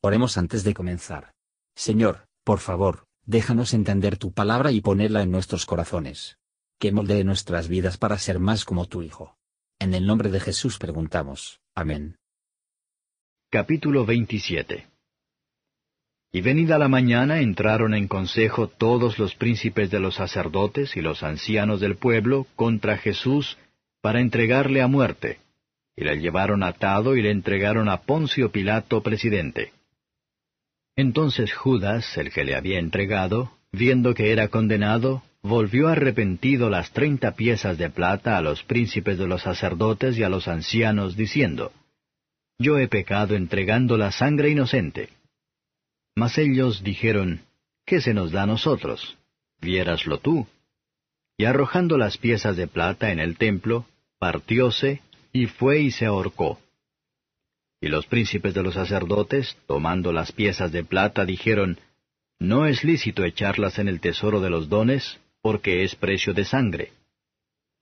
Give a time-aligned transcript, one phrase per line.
[0.00, 1.32] Oremos antes de comenzar.
[1.74, 6.38] Señor, por favor, déjanos entender tu palabra y ponerla en nuestros corazones.
[6.78, 9.36] Que moldee nuestras vidas para ser más como tu Hijo.
[9.80, 11.60] En el nombre de Jesús preguntamos.
[11.74, 12.16] Amén.
[13.50, 14.86] Capítulo 27
[16.30, 21.24] Y venida la mañana entraron en consejo todos los príncipes de los sacerdotes y los
[21.24, 23.58] ancianos del pueblo contra Jesús
[24.00, 25.40] para entregarle a muerte,
[25.96, 29.72] y le llevaron atado y le entregaron a Poncio Pilato presidente.
[30.98, 37.36] Entonces Judas, el que le había entregado, viendo que era condenado, volvió arrepentido las treinta
[37.36, 41.70] piezas de plata a los príncipes de los sacerdotes y a los ancianos, diciendo,
[42.58, 45.10] Yo he pecado entregando la sangre inocente.
[46.16, 47.42] Mas ellos dijeron,
[47.86, 49.16] ¿Qué se nos da a nosotros?
[49.60, 50.48] Viéraslo tú.
[51.36, 53.86] Y arrojando las piezas de plata en el templo,
[54.18, 55.00] partióse,
[55.32, 56.58] y fue y se ahorcó.
[57.80, 61.78] Y los príncipes de los sacerdotes, tomando las piezas de plata, dijeron,
[62.38, 66.92] No es lícito echarlas en el tesoro de los dones, porque es precio de sangre.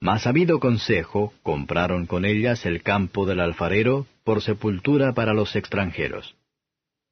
[0.00, 6.34] Mas habido consejo, compraron con ellas el campo del alfarero por sepultura para los extranjeros.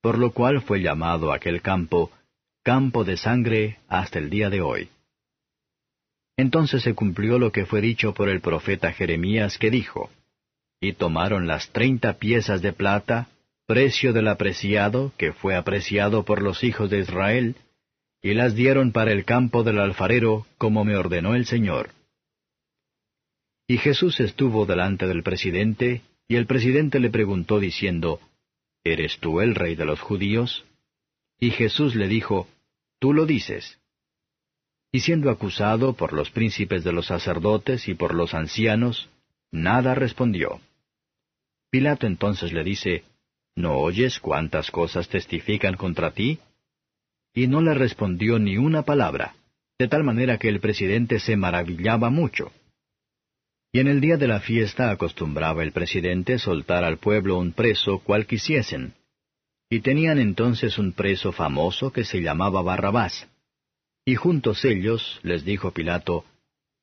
[0.03, 2.11] Por lo cual fue llamado aquel campo
[2.65, 4.89] campo de sangre hasta el día de hoy.
[6.37, 10.11] Entonces se cumplió lo que fue dicho por el profeta Jeremías que dijo,
[10.85, 13.29] y tomaron las treinta piezas de plata,
[13.67, 17.57] precio del apreciado, que fue apreciado por los hijos de Israel,
[18.23, 21.91] y las dieron para el campo del alfarero, como me ordenó el Señor.
[23.67, 28.21] Y Jesús estuvo delante del presidente, y el presidente le preguntó diciendo,
[28.83, 30.67] ¿Eres tú el rey de los judíos?
[31.41, 32.47] Y Jesús le dijo,
[32.99, 33.79] Tú lo dices.
[34.93, 39.09] Y siendo acusado por los príncipes de los sacerdotes y por los ancianos,
[39.51, 40.61] nada respondió.
[41.75, 43.03] Pilato entonces le dice,
[43.57, 46.39] ¿No oyes cuántas cosas testifican contra ti?
[47.35, 49.35] Y no le respondió ni una palabra,
[49.77, 52.53] de tal manera que el presidente se maravillaba mucho.
[53.73, 57.99] Y en el día de la fiesta acostumbraba el presidente soltar al pueblo un preso
[57.99, 58.95] cual quisiesen.
[59.69, 63.29] Y tenían entonces un preso famoso que se llamaba Barrabás.
[64.05, 66.25] Y juntos ellos les dijo Pilato,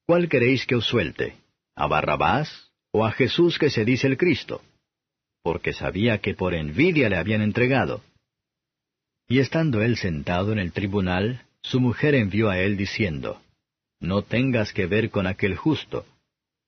[0.06, 1.38] ¿Cuál queréis que os suelte?
[1.78, 4.62] ¿A Barrabás o a Jesús que se dice el Cristo?
[5.44, 8.02] Porque sabía que por envidia le habían entregado.
[9.28, 13.42] Y estando él sentado en el tribunal, su mujer envió a él diciendo,
[14.00, 16.06] No tengas que ver con aquel justo,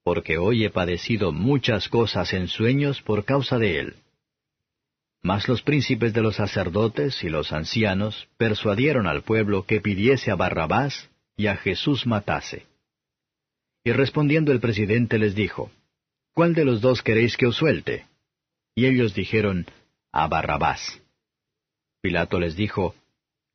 [0.03, 3.95] porque hoy he padecido muchas cosas en sueños por causa de él.
[5.21, 10.35] Mas los príncipes de los sacerdotes y los ancianos persuadieron al pueblo que pidiese a
[10.35, 12.65] Barrabás y a Jesús matase.
[13.85, 15.71] Y respondiendo el presidente les dijo,
[16.33, 18.05] ¿Cuál de los dos queréis que os suelte?
[18.75, 19.65] Y ellos dijeron,
[20.11, 21.01] A Barrabás.
[22.01, 22.95] Pilato les dijo,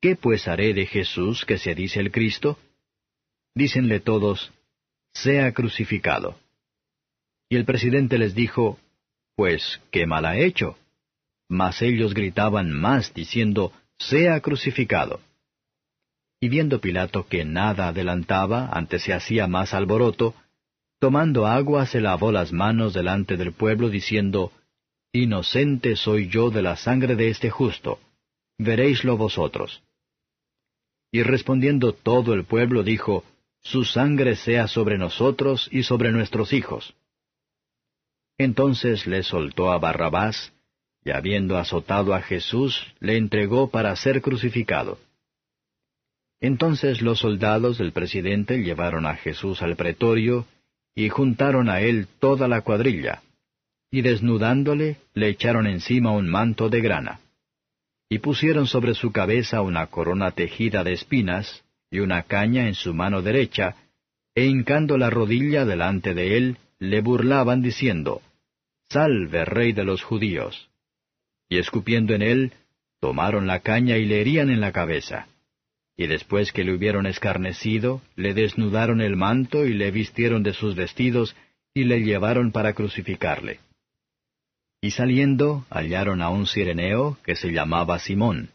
[0.01, 2.59] ¿Qué pues haré de Jesús que se dice el Cristo?
[3.55, 4.53] Dícenle todos,
[5.13, 6.39] Sea crucificado.
[7.49, 8.79] Y el presidente les dijo,
[9.35, 10.79] Pues, ¿qué mal ha hecho?
[11.49, 15.21] Mas ellos gritaban más, diciendo, Sea crucificado.
[16.41, 20.37] Y viendo Pilato que nada adelantaba, antes se hacía más alboroto,
[21.01, 24.53] tomando agua se lavó las manos delante del pueblo, diciendo,
[25.13, 27.99] Inocente soy yo de la sangre de este justo,
[28.59, 29.83] veréislo vosotros.
[31.11, 33.25] Y respondiendo todo el pueblo dijo,
[33.63, 36.95] Su sangre sea sobre nosotros y sobre nuestros hijos.
[38.37, 40.53] Entonces le soltó a Barrabás,
[41.03, 44.99] y habiendo azotado a Jesús, le entregó para ser crucificado.
[46.41, 50.47] Entonces los soldados del presidente llevaron a Jesús al pretorio,
[50.95, 53.23] y juntaron a él toda la cuadrilla,
[53.91, 57.21] y desnudándole le echaron encima un manto de grana.
[58.09, 62.95] Y pusieron sobre su cabeza una corona tejida de espinas, y una caña en su
[62.95, 63.77] mano derecha,
[64.35, 68.23] e hincando la rodilla delante de él, le burlaban diciendo,
[68.89, 70.69] Salve, rey de los judíos.
[71.49, 72.53] Y escupiendo en él,
[73.01, 75.29] tomaron la caña y le herían en la cabeza.
[75.97, 80.77] Y después que le hubieron escarnecido, le desnudaron el manto y le vistieron de sus
[80.77, 81.35] vestidos,
[81.75, 83.61] y le llevaron para crucificarle.
[84.81, 88.51] Y saliendo hallaron a un sireneo que se llamaba Simón.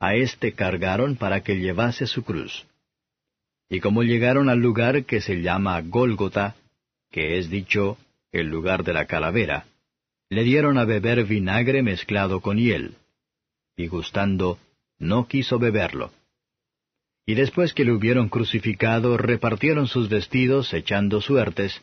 [0.00, 2.66] A éste cargaron para que llevase su cruz.
[3.68, 6.56] Y como llegaron al lugar que se llama Gólgota,
[7.10, 7.98] que es dicho
[8.32, 9.66] el lugar de la calavera,
[10.30, 12.94] le dieron a beber vinagre mezclado con hiel.
[13.76, 14.58] Y gustando,
[14.98, 16.12] no quiso beberlo.
[17.24, 21.82] Y después que le hubieron crucificado, repartieron sus vestidos echando suertes,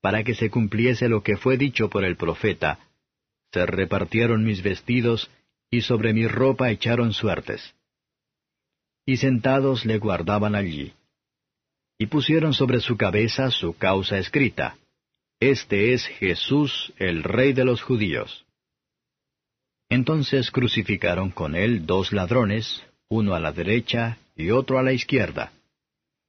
[0.00, 2.78] para que se cumpliese lo que fue dicho por el profeta,
[3.52, 5.30] se repartieron mis vestidos,
[5.70, 7.74] y sobre mi ropa echaron suertes.
[9.04, 10.92] Y sentados le guardaban allí.
[11.98, 14.76] Y pusieron sobre su cabeza su causa escrita.
[15.40, 18.44] Este es Jesús, el Rey de los judíos.
[19.88, 25.52] Entonces crucificaron con él dos ladrones, uno a la derecha y otro a la izquierda.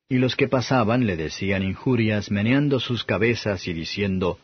[0.09, 4.39] Y los que pasaban le decían injurias meneando sus cabezas y diciendo,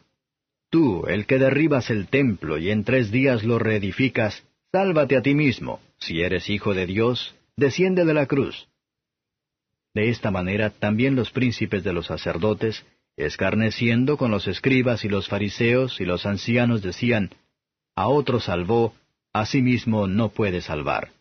[0.74, 5.36] Tú, el que derribas el templo y en tres días lo reedificas, sálvate a ti
[5.36, 8.68] mismo, si eres hijo de Dios, desciende de la cruz.
[9.94, 12.84] De esta manera también los príncipes de los sacerdotes,
[13.18, 17.30] escarneciendo con los escribas y los fariseos y los ancianos, decían,
[17.96, 18.96] A otro salvó,
[19.32, 21.12] a sí mismo no puede salvar.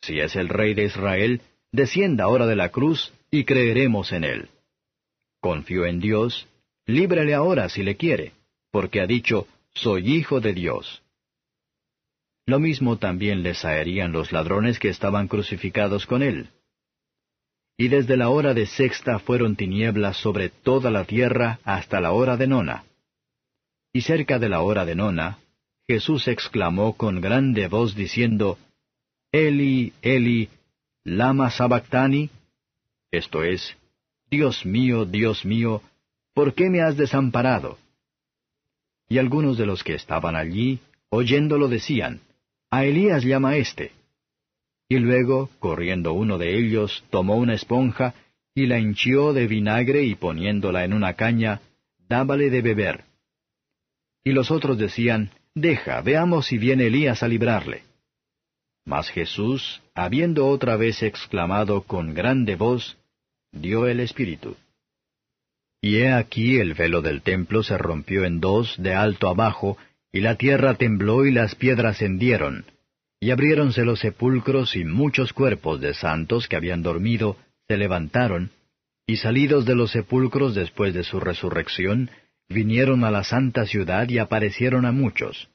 [0.00, 1.42] Si es el rey de Israel,
[1.72, 4.48] descienda ahora de la cruz y creeremos en él.
[5.40, 6.48] Confió en Dios,
[6.86, 8.32] líbrele ahora si le quiere,
[8.70, 11.02] porque ha dicho, soy hijo de Dios.
[12.46, 16.48] Lo mismo también les harían los ladrones que estaban crucificados con él.
[17.76, 22.36] Y desde la hora de sexta fueron tinieblas sobre toda la tierra hasta la hora
[22.36, 22.84] de nona.
[23.92, 25.38] Y cerca de la hora de nona,
[25.86, 28.58] Jesús exclamó con grande voz diciendo,
[29.30, 30.48] Eli, Eli,
[31.04, 32.30] lama sabactani,
[33.10, 33.76] esto es,
[34.30, 35.82] Dios mío, Dios mío,
[36.34, 37.78] ¿por qué me has desamparado?
[39.08, 42.20] Y algunos de los que estaban allí, oyéndolo, decían,
[42.70, 43.92] A Elías llama éste.
[44.88, 48.14] Y luego, corriendo uno de ellos, tomó una esponja,
[48.54, 51.60] y la hinchió de vinagre y poniéndola en una caña,
[52.08, 53.04] dábale de beber.
[54.24, 57.82] Y los otros decían, Deja, veamos si viene Elías a librarle.
[58.84, 62.96] Mas Jesús, habiendo otra vez exclamado con grande voz,
[63.52, 64.56] dio el Espíritu.
[65.80, 69.78] Y he aquí el velo del templo se rompió en dos de alto abajo,
[70.12, 72.64] y la tierra tembló y las piedras hendieron,
[73.20, 77.36] y abriéronse los sepulcros y muchos cuerpos de santos que habían dormido
[77.68, 78.50] se levantaron,
[79.06, 82.10] y salidos de los sepulcros después de su resurrección,
[82.48, 85.48] vinieron a la santa ciudad y aparecieron a muchos.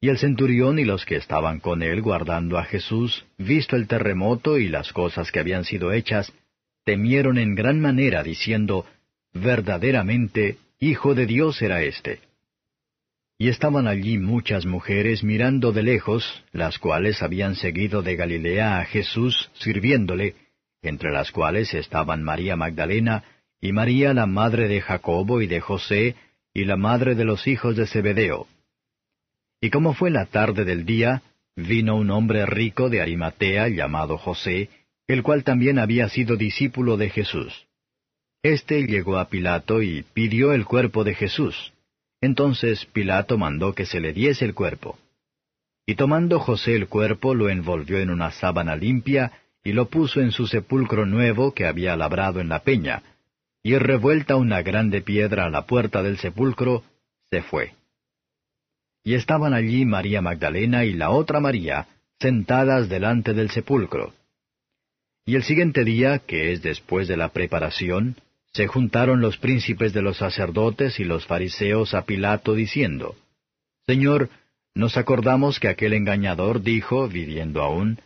[0.00, 4.58] Y el centurión y los que estaban con él guardando a Jesús, visto el terremoto
[4.58, 6.32] y las cosas que habían sido hechas,
[6.84, 8.86] temieron en gran manera, diciendo,
[9.32, 12.20] Verdaderamente, Hijo de Dios era éste.
[13.36, 18.86] Y estaban allí muchas mujeres mirando de lejos, las cuales habían seguido de Galilea a
[18.86, 20.36] Jesús, sirviéndole,
[20.80, 23.24] entre las cuales estaban María Magdalena,
[23.60, 26.16] y María la madre de Jacobo y de José,
[26.54, 28.46] y la madre de los hijos de Zebedeo.
[29.60, 31.22] Y como fue la tarde del día,
[31.56, 34.70] vino un hombre rico de Arimatea llamado José,
[35.06, 37.66] el cual también había sido discípulo de Jesús.
[38.42, 41.72] Este llegó a Pilato y pidió el cuerpo de Jesús.
[42.22, 44.98] Entonces Pilato mandó que se le diese el cuerpo.
[45.86, 49.32] Y tomando José el cuerpo, lo envolvió en una sábana limpia,
[49.62, 53.02] y lo puso en su sepulcro nuevo que había labrado en la peña,
[53.62, 56.82] y revuelta una grande piedra a la puerta del sepulcro,
[57.30, 57.74] se fue.
[59.04, 61.88] Y estaban allí María Magdalena y la otra María,
[62.18, 64.14] sentadas delante del sepulcro.
[65.26, 68.16] Y el siguiente día, que es después de la preparación,
[68.52, 73.16] se juntaron los príncipes de los sacerdotes y los fariseos a Pilato diciendo,
[73.86, 74.30] Señor,
[74.74, 78.00] nos acordamos que aquel engañador dijo, viviendo aún,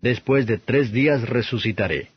[0.00, 2.10] Después de tres días resucitaré.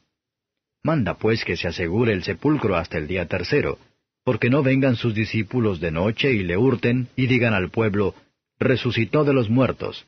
[0.83, 3.79] Manda pues que se asegure el sepulcro hasta el día tercero,
[4.23, 8.13] porque no vengan sus discípulos de noche y le hurten y digan al pueblo,
[8.59, 10.05] resucitó de los muertos,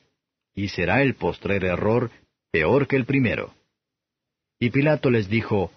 [0.54, 2.12] y será el postrer error
[2.52, 3.52] peor que el primero.
[4.60, 5.72] Y Pilato les dijo,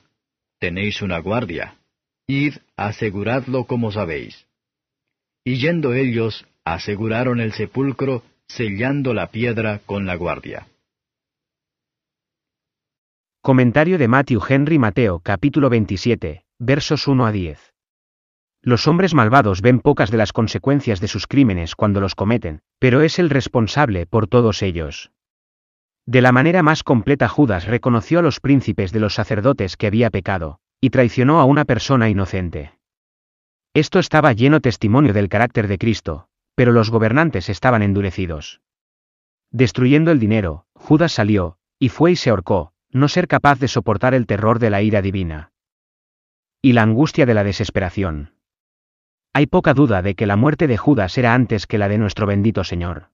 [0.59, 1.75] Tenéis una guardia,
[2.29, 4.47] id, aseguradlo como sabéis.
[5.45, 10.67] Y yendo ellos, aseguraron el sepulcro, sellando la piedra con la guardia.
[13.41, 17.73] Comentario de Matthew Henry Mateo capítulo 27, versos 1 a 10.
[18.61, 22.99] Los hombres malvados ven pocas de las consecuencias de sus crímenes cuando los cometen, pero
[22.99, 25.11] es el responsable por todos ellos.
[26.05, 30.09] De la manera más completa Judas reconoció a los príncipes de los sacerdotes que había
[30.09, 32.73] pecado, y traicionó a una persona inocente.
[33.73, 38.61] Esto estaba lleno testimonio del carácter de Cristo, pero los gobernantes estaban endurecidos.
[39.51, 44.13] Destruyendo el dinero, Judas salió, y fue y se ahorcó, no ser capaz de soportar
[44.13, 45.51] el terror de la ira divina.
[46.61, 48.33] Y la angustia de la desesperación.
[49.33, 52.25] Hay poca duda de que la muerte de Judas era antes que la de nuestro
[52.25, 53.09] bendito Señor.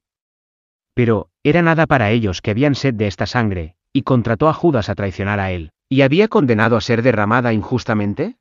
[0.93, 4.87] Pero, era nada para ellos que habían sed de esta sangre, y contrató a Judas
[4.87, 8.37] a traicionar a él, y había condenado a ser derramada injustamente?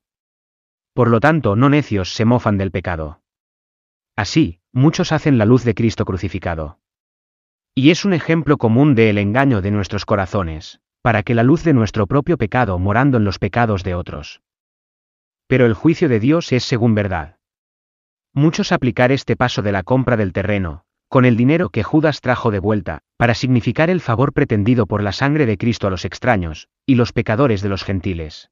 [0.95, 3.21] Por lo tanto, no necios se mofan del pecado.
[4.15, 6.79] Así, muchos hacen la luz de Cristo crucificado.
[7.75, 11.73] Y es un ejemplo común del engaño de nuestros corazones, para que la luz de
[11.73, 14.41] nuestro propio pecado morando en los pecados de otros.
[15.45, 17.37] Pero el juicio de Dios es según verdad.
[18.33, 22.49] Muchos aplicar este paso de la compra del terreno, con el dinero que Judas trajo
[22.49, 26.69] de vuelta, para significar el favor pretendido por la sangre de Cristo a los extraños,
[26.87, 28.49] y los pecadores de los gentiles.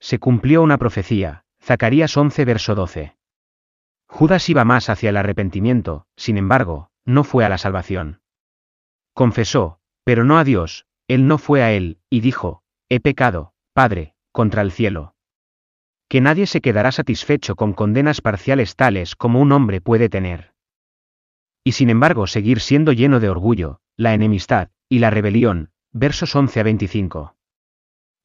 [0.00, 3.18] Se cumplió una profecía, Zacarías 11 verso 12.
[4.06, 8.22] Judas iba más hacia el arrepentimiento, sin embargo, no fue a la salvación.
[9.12, 14.14] Confesó, pero no a Dios, él no fue a él, y dijo, he pecado, Padre,
[14.32, 15.16] contra el cielo.
[16.08, 20.54] Que nadie se quedará satisfecho con condenas parciales tales como un hombre puede tener.
[21.64, 26.60] Y sin embargo seguir siendo lleno de orgullo, la enemistad, y la rebelión, versos 11
[26.60, 27.36] a 25.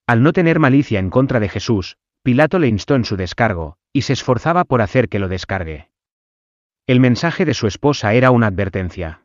[0.07, 4.03] Al no tener malicia en contra de Jesús, Pilato le instó en su descargo, y
[4.03, 5.89] se esforzaba por hacer que lo descargue.
[6.87, 9.23] El mensaje de su esposa era una advertencia.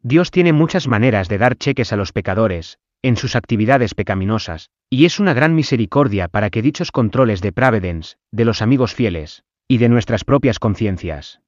[0.00, 5.04] Dios tiene muchas maneras de dar cheques a los pecadores, en sus actividades pecaminosas, y
[5.04, 9.78] es una gran misericordia para que dichos controles de Pravedence, de los amigos fieles, y
[9.78, 11.41] de nuestras propias conciencias.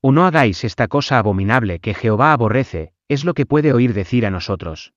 [0.00, 4.26] O no hagáis esta cosa abominable que Jehová aborrece, es lo que puede oír decir
[4.26, 4.92] a nosotros.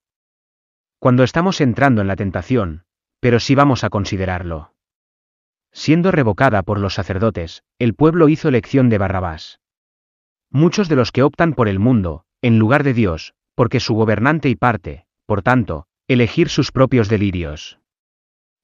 [0.98, 2.84] Cuando estamos entrando en la tentación,
[3.18, 4.74] pero sí vamos a considerarlo.
[5.72, 9.60] Siendo revocada por los sacerdotes, el pueblo hizo elección de Barrabás.
[10.50, 14.48] Muchos de los que optan por el mundo, en lugar de Dios, porque su gobernante
[14.48, 17.78] y parte, por tanto, elegir sus propios delirios.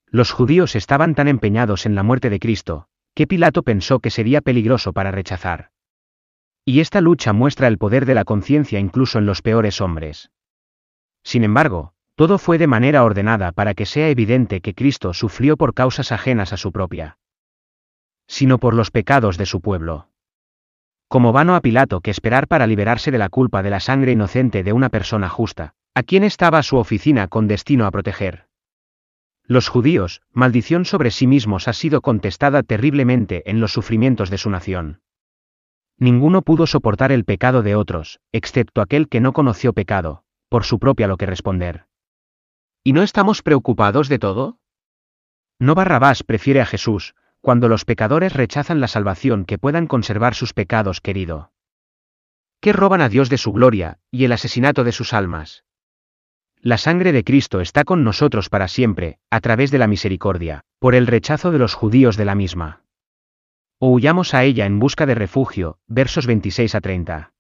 [0.07, 4.41] Los judíos estaban tan empeñados en la muerte de Cristo, que Pilato pensó que sería
[4.41, 5.71] peligroso para rechazar.
[6.69, 10.31] Y esta lucha muestra el poder de la conciencia incluso en los peores hombres.
[11.23, 15.73] Sin embargo, todo fue de manera ordenada para que sea evidente que Cristo sufrió por
[15.73, 17.17] causas ajenas a su propia,
[18.27, 20.11] sino por los pecados de su pueblo.
[21.09, 24.63] Como vano a Pilato que esperar para liberarse de la culpa de la sangre inocente
[24.63, 28.47] de una persona justa, a quien estaba su oficina con destino a proteger.
[29.43, 34.51] Los judíos, maldición sobre sí mismos ha sido contestada terriblemente en los sufrimientos de su
[34.51, 35.01] nación.
[35.99, 40.79] Ninguno pudo soportar el pecado de otros, excepto aquel que no conoció pecado, por su
[40.79, 41.87] propia lo que responder.
[42.85, 44.59] ¿Y no estamos preocupados de todo?
[45.59, 50.53] No Barrabás prefiere a Jesús, cuando los pecadores rechazan la salvación que puedan conservar sus
[50.53, 51.53] pecados querido.
[52.61, 55.65] ¿Qué roban a Dios de su gloria, y el asesinato de sus almas?
[56.61, 60.95] La sangre de Cristo está con nosotros para siempre, a través de la misericordia, por
[60.95, 62.83] el rechazo de los judíos de la misma.
[63.81, 67.33] O huyamos a ella en busca de refugio, versos 26 a 30.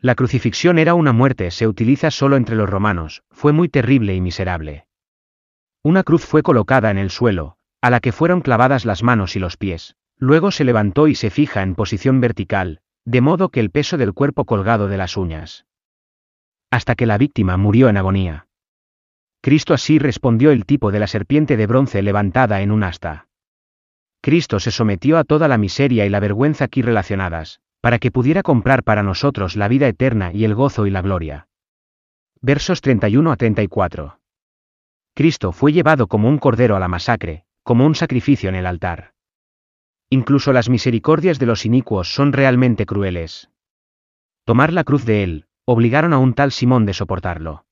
[0.00, 4.20] La crucifixión era una muerte, se utiliza solo entre los romanos, fue muy terrible y
[4.20, 4.86] miserable.
[5.82, 9.40] Una cruz fue colocada en el suelo, a la que fueron clavadas las manos y
[9.40, 13.70] los pies, luego se levantó y se fija en posición vertical, de modo que el
[13.70, 15.66] peso del cuerpo colgado de las uñas.
[16.70, 18.46] Hasta que la víctima murió en agonía.
[19.40, 23.29] Cristo así respondió el tipo de la serpiente de bronce levantada en un asta.
[24.20, 28.42] Cristo se sometió a toda la miseria y la vergüenza aquí relacionadas, para que pudiera
[28.42, 31.48] comprar para nosotros la vida eterna y el gozo y la gloria.
[32.42, 34.20] Versos 31 a 34.
[35.14, 39.14] Cristo fue llevado como un cordero a la masacre, como un sacrificio en el altar.
[40.10, 43.50] Incluso las misericordias de los inicuos son realmente crueles.
[44.44, 47.64] Tomar la cruz de él, obligaron a un tal Simón de soportarlo.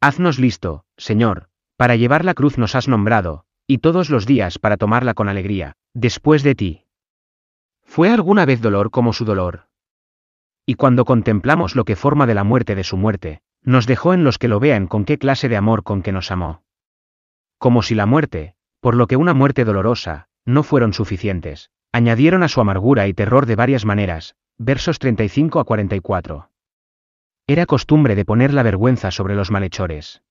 [0.00, 4.76] Haznos listo, Señor, para llevar la cruz nos has nombrado, y todos los días para
[4.76, 6.84] tomarla con alegría, después de ti.
[7.84, 9.66] ¿Fue alguna vez dolor como su dolor?
[10.66, 14.24] Y cuando contemplamos lo que forma de la muerte de su muerte, nos dejó en
[14.24, 16.62] los que lo vean con qué clase de amor con que nos amó.
[17.58, 22.48] Como si la muerte, por lo que una muerte dolorosa, no fueron suficientes, añadieron a
[22.48, 26.50] su amargura y terror de varias maneras, versos 35 a 44.
[27.46, 30.22] Era costumbre de poner la vergüenza sobre los malhechores.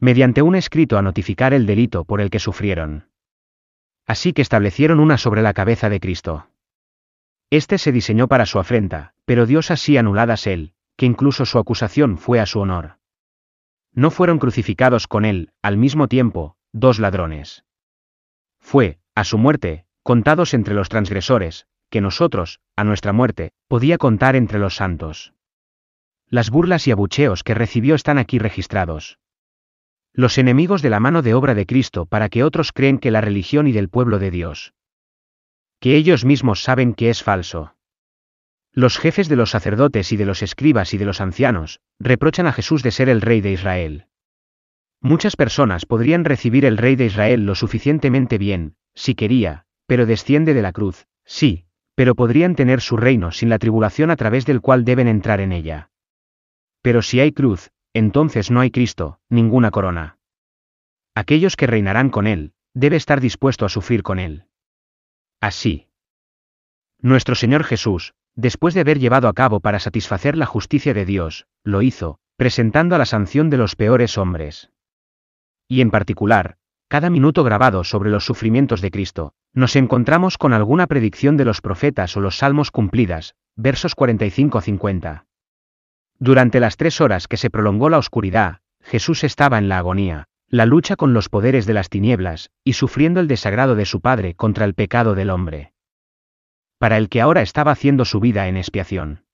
[0.00, 3.08] Mediante un escrito a notificar el delito por el que sufrieron.
[4.06, 6.48] Así que establecieron una sobre la cabeza de Cristo.
[7.50, 12.18] Este se diseñó para su afrenta, pero Dios así anuladas él, que incluso su acusación
[12.18, 12.98] fue a su honor.
[13.92, 17.64] No fueron crucificados con él, al mismo tiempo, dos ladrones.
[18.60, 24.34] Fue, a su muerte, contados entre los transgresores, que nosotros, a nuestra muerte, podía contar
[24.34, 25.32] entre los santos.
[26.28, 29.18] Las burlas y abucheos que recibió están aquí registrados
[30.16, 33.20] los enemigos de la mano de obra de Cristo para que otros creen que la
[33.20, 34.72] religión y del pueblo de Dios.
[35.80, 37.74] Que ellos mismos saben que es falso.
[38.72, 42.52] Los jefes de los sacerdotes y de los escribas y de los ancianos, reprochan a
[42.52, 44.06] Jesús de ser el rey de Israel.
[45.00, 50.54] Muchas personas podrían recibir el rey de Israel lo suficientemente bien, si quería, pero desciende
[50.54, 51.66] de la cruz, sí,
[51.96, 55.52] pero podrían tener su reino sin la tribulación a través del cual deben entrar en
[55.52, 55.90] ella.
[56.82, 60.18] Pero si hay cruz, entonces no hay Cristo, ninguna corona.
[61.14, 64.46] Aquellos que reinarán con Él, debe estar dispuesto a sufrir con Él.
[65.40, 65.86] Así.
[67.00, 71.46] Nuestro Señor Jesús, después de haber llevado a cabo para satisfacer la justicia de Dios,
[71.62, 74.70] lo hizo, presentando a la sanción de los peores hombres.
[75.68, 76.56] Y en particular,
[76.88, 81.60] cada minuto grabado sobre los sufrimientos de Cristo, nos encontramos con alguna predicción de los
[81.60, 85.26] profetas o los salmos cumplidas, versos 45-50.
[86.18, 90.66] Durante las tres horas que se prolongó la oscuridad, Jesús estaba en la agonía, la
[90.66, 94.64] lucha con los poderes de las tinieblas, y sufriendo el desagrado de su Padre contra
[94.64, 95.72] el pecado del hombre.
[96.78, 99.24] Para el que ahora estaba haciendo su vida en expiación.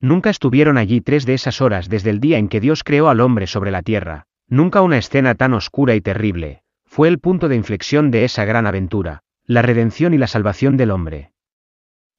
[0.00, 3.20] Nunca estuvieron allí tres de esas horas desde el día en que Dios creó al
[3.20, 7.56] hombre sobre la tierra, nunca una escena tan oscura y terrible, fue el punto de
[7.56, 11.32] inflexión de esa gran aventura, la redención y la salvación del hombre.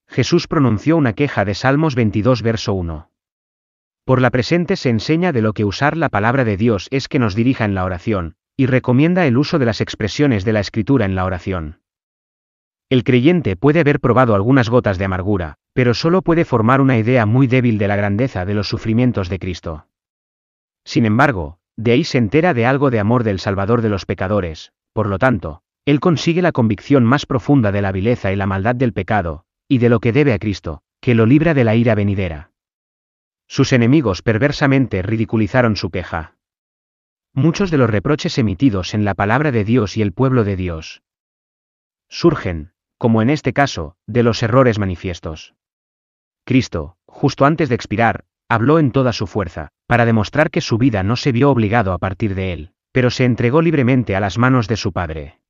[0.08, 3.10] Jesús pronunció una queja de Salmos 22 verso 1.
[4.06, 7.18] Por la presente se enseña de lo que usar la palabra de Dios es que
[7.18, 11.06] nos dirija en la oración, y recomienda el uso de las expresiones de la escritura
[11.06, 11.82] en la oración.
[12.88, 17.26] El creyente puede haber probado algunas gotas de amargura, pero solo puede formar una idea
[17.26, 19.88] muy débil de la grandeza de los sufrimientos de Cristo.
[20.86, 24.72] Sin embargo, de ahí se entera de algo de amor del Salvador de los pecadores,
[24.94, 28.76] por lo tanto, él consigue la convicción más profunda de la vileza y la maldad
[28.76, 31.96] del pecado, y de lo que debe a Cristo, que lo libra de la ira
[31.96, 32.52] venidera.
[33.48, 36.36] Sus enemigos perversamente ridiculizaron su queja.
[37.34, 41.04] Muchos de los reproches emitidos en la palabra de Dios y el pueblo de Dios
[42.08, 45.56] surgen, como en este caso, de los errores manifiestos.
[46.46, 51.04] Cristo, justo antes de expirar, habló en toda su fuerza, para demostrar que su vida
[51.04, 54.68] no se vio obligado a partir de él, pero se entregó libremente a las manos
[54.68, 55.42] de su Padre.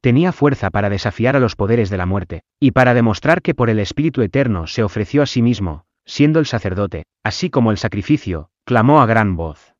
[0.00, 3.70] Tenía fuerza para desafiar a los poderes de la muerte, y para demostrar que por
[3.70, 8.50] el Espíritu Eterno se ofreció a sí mismo, siendo el sacerdote, así como el sacrificio,
[8.64, 9.76] clamó a gran voz.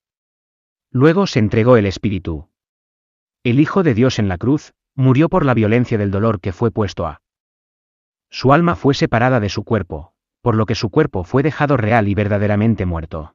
[0.92, 2.48] Luego se entregó el Espíritu.
[3.42, 6.70] El Hijo de Dios en la cruz, murió por la violencia del dolor que fue
[6.70, 7.20] puesto a.
[8.30, 12.06] Su alma fue separada de su cuerpo, por lo que su cuerpo fue dejado real
[12.06, 13.34] y verdaderamente muerto.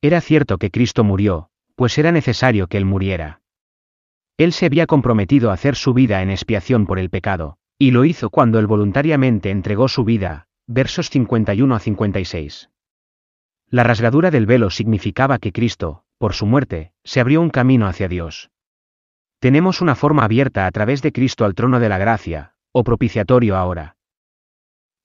[0.00, 3.42] Era cierto que Cristo murió, pues era necesario que Él muriera.
[4.38, 8.06] Él se había comprometido a hacer su vida en expiación por el pecado, y lo
[8.06, 12.70] hizo cuando Él voluntariamente entregó su vida, versos 51 a 56.
[13.70, 18.06] La rasgadura del velo significaba que Cristo, por su muerte, se abrió un camino hacia
[18.06, 18.52] Dios.
[19.40, 23.56] Tenemos una forma abierta a través de Cristo al trono de la gracia, o propiciatorio
[23.56, 23.96] ahora.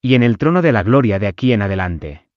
[0.04, 2.28] Y en el trono de la gloria de aquí en adelante.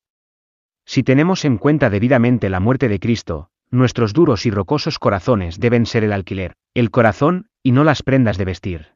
[0.87, 5.85] Si tenemos en cuenta debidamente la muerte de Cristo, nuestros duros y rocosos corazones deben
[5.85, 8.87] ser el alquiler, el corazón, y no las prendas de vestir.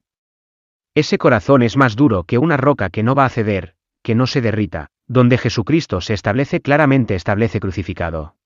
[0.95, 4.27] Ese corazón es más duro que una roca que no va a ceder, que no
[4.27, 8.37] se derrita, donde Jesucristo se establece claramente establece crucificado.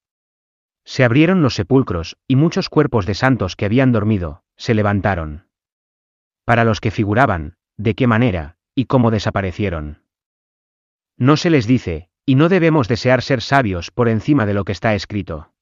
[0.84, 5.48] Se abrieron los sepulcros, y muchos cuerpos de santos que habían dormido, se levantaron.
[6.44, 10.02] Para los que figuraban, de qué manera, y cómo desaparecieron.
[11.16, 14.72] No se les dice, y no debemos desear ser sabios por encima de lo que
[14.72, 15.52] está escrito.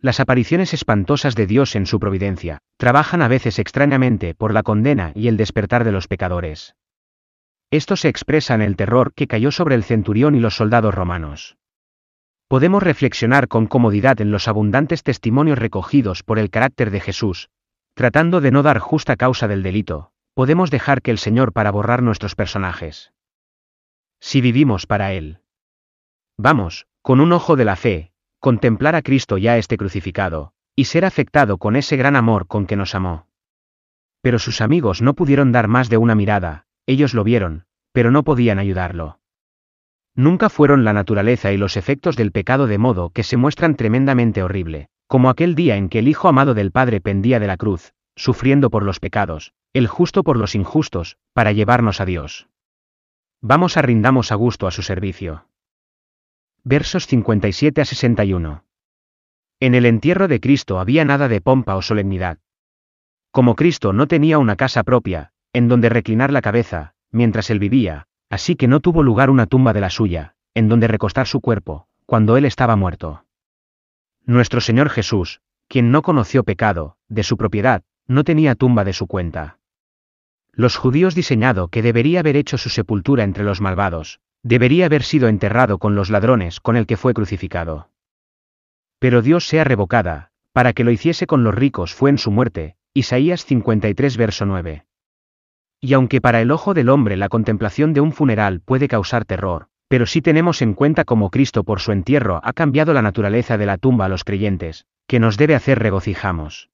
[0.00, 5.12] Las apariciones espantosas de Dios en su providencia, trabajan a veces extrañamente por la condena
[5.14, 6.74] y el despertar de los pecadores.
[7.72, 11.56] Esto se expresa en el terror que cayó sobre el centurión y los soldados romanos.
[12.46, 17.48] Podemos reflexionar con comodidad en los abundantes testimonios recogidos por el carácter de Jesús,
[17.94, 22.02] tratando de no dar justa causa del delito, podemos dejar que el Señor para borrar
[22.02, 23.14] nuestros personajes.
[24.20, 25.38] Si vivimos para Él.
[26.36, 31.06] Vamos, con un ojo de la fe, contemplar a Cristo ya este crucificado, y ser
[31.06, 33.28] afectado con ese gran amor con que nos amó.
[34.20, 38.22] Pero sus amigos no pudieron dar más de una mirada, ellos lo vieron, pero no
[38.22, 39.18] podían ayudarlo.
[40.14, 44.42] Nunca fueron la naturaleza y los efectos del pecado de modo que se muestran tremendamente
[44.42, 47.94] horrible, como aquel día en que el Hijo amado del Padre pendía de la cruz,
[48.14, 52.48] sufriendo por los pecados, el justo por los injustos, para llevarnos a Dios.
[53.40, 55.46] Vamos a rindamos a gusto a su servicio.
[56.62, 58.64] Versos 57 a 61.
[59.60, 62.38] En el entierro de Cristo había nada de pompa o solemnidad.
[63.30, 68.06] Como Cristo no tenía una casa propia, en donde reclinar la cabeza, mientras él vivía,
[68.30, 71.86] así que no tuvo lugar una tumba de la suya, en donde recostar su cuerpo,
[72.06, 73.24] cuando él estaba muerto.
[74.24, 79.06] Nuestro Señor Jesús, quien no conoció pecado, de su propiedad, no tenía tumba de su
[79.06, 79.58] cuenta.
[80.52, 85.28] Los judíos diseñado que debería haber hecho su sepultura entre los malvados, debería haber sido
[85.28, 87.90] enterrado con los ladrones con el que fue crucificado.
[88.98, 92.76] Pero Dios sea revocada, para que lo hiciese con los ricos fue en su muerte,
[92.92, 94.84] Isaías 53 verso 9.
[95.84, 99.66] Y aunque para el ojo del hombre la contemplación de un funeral puede causar terror,
[99.88, 103.66] pero si tenemos en cuenta cómo Cristo por su entierro ha cambiado la naturaleza de
[103.66, 106.70] la tumba a los creyentes, que nos debe hacer regocijamos.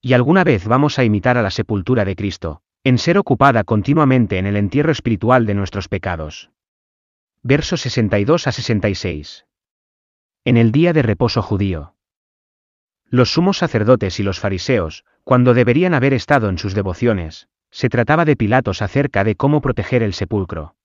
[0.00, 4.38] Y alguna vez vamos a imitar a la sepultura de Cristo, en ser ocupada continuamente
[4.38, 6.50] en el entierro espiritual de nuestros pecados.
[7.42, 9.46] Versos 62 a 66.
[10.44, 11.96] En el día de reposo judío.
[13.04, 18.24] Los sumos sacerdotes y los fariseos, cuando deberían haber estado en sus devociones, se trataba
[18.24, 20.76] de Pilatos acerca de cómo proteger el sepulcro.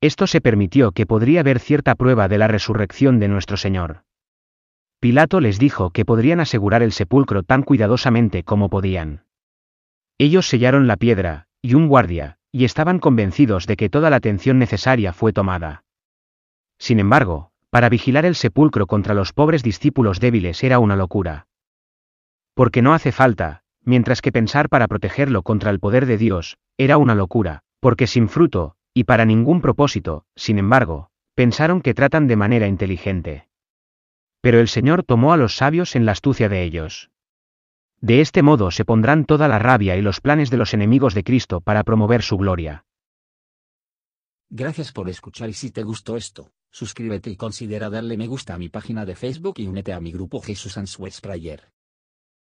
[0.00, 4.02] Esto se permitió que podría haber cierta prueba de la resurrección de nuestro Señor.
[4.98, 9.24] Pilato les dijo que podrían asegurar el sepulcro tan cuidadosamente como podían.
[10.18, 14.58] Ellos sellaron la piedra, y un guardia, y estaban convencidos de que toda la atención
[14.58, 15.84] necesaria fue tomada.
[16.78, 21.46] Sin embargo, para vigilar el sepulcro contra los pobres discípulos débiles era una locura.
[22.54, 26.98] Porque no hace falta, mientras que pensar para protegerlo contra el poder de Dios, era
[26.98, 32.36] una locura, porque sin fruto, y para ningún propósito, sin embargo, pensaron que tratan de
[32.36, 33.48] manera inteligente.
[34.40, 37.10] Pero el Señor tomó a los sabios en la astucia de ellos.
[38.00, 41.22] De este modo se pondrán toda la rabia y los planes de los enemigos de
[41.22, 42.84] Cristo para promover su gloria.
[44.50, 48.58] Gracias por escuchar y si te gustó esto, suscríbete y considera darle me gusta a
[48.58, 51.72] mi página de Facebook y únete a mi grupo Jesús Answers Prayer.